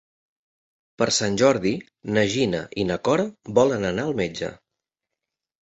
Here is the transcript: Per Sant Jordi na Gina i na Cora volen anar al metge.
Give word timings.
Per 1.01 1.07
Sant 1.17 1.35
Jordi 1.41 1.73
na 2.17 2.23
Gina 2.37 2.63
i 2.85 2.89
na 2.93 2.97
Cora 3.09 3.29
volen 3.61 3.87
anar 3.93 4.07
al 4.09 4.19
metge. 4.23 4.51